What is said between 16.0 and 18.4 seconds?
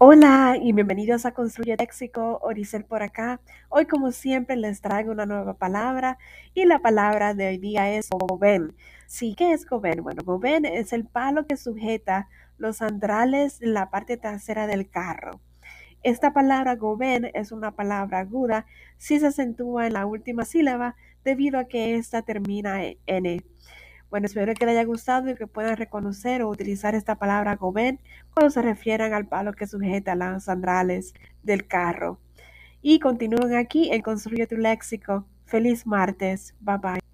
Esta palabra goben es una palabra